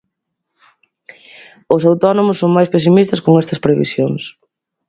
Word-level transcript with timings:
Os 1.75 1.81
autónomos 1.89 2.39
son 2.41 2.51
máis 2.57 2.69
pesimistas 2.75 3.23
con 3.25 3.33
estas 3.41 3.63
previsións. 3.65 4.21